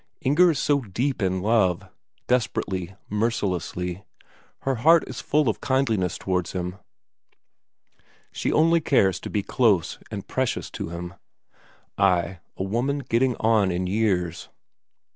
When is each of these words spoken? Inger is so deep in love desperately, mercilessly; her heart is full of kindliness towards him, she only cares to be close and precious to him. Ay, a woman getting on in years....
Inger 0.21 0.49
is 0.49 0.57
so 0.57 0.81
deep 0.81 1.21
in 1.21 1.43
love 1.43 1.87
desperately, 2.25 2.95
mercilessly; 3.07 4.03
her 4.61 4.77
heart 4.77 5.07
is 5.07 5.21
full 5.21 5.47
of 5.47 5.61
kindliness 5.61 6.17
towards 6.17 6.53
him, 6.53 6.77
she 8.31 8.51
only 8.51 8.81
cares 8.81 9.19
to 9.19 9.29
be 9.29 9.43
close 9.43 9.99
and 10.09 10.27
precious 10.27 10.71
to 10.71 10.89
him. 10.89 11.13
Ay, 11.99 12.39
a 12.57 12.63
woman 12.63 13.03
getting 13.07 13.35
on 13.35 13.69
in 13.69 13.85
years.... 13.85 14.49